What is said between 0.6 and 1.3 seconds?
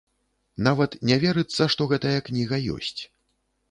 Нават не